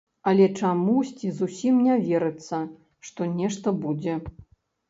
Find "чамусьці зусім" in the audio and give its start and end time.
0.59-1.75